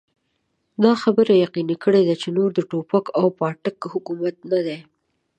دا 0.83 0.91
خبره 1.03 1.33
يقيني 1.45 1.75
کړي 1.83 2.01
چې 2.21 2.29
نور 2.37 2.49
د 2.53 2.59
ټوپک 2.69 3.05
او 3.19 3.25
پاټک 3.39 3.77
حکومت 3.93 4.35
نه 4.51 4.59
دی. 4.65 4.79